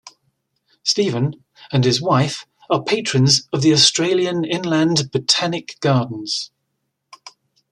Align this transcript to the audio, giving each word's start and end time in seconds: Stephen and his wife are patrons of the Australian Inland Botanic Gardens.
Stephen 0.81 1.43
and 1.71 1.85
his 1.85 2.01
wife 2.01 2.47
are 2.71 2.83
patrons 2.83 3.47
of 3.53 3.61
the 3.61 3.71
Australian 3.71 4.43
Inland 4.43 5.11
Botanic 5.11 5.75
Gardens. 5.79 6.49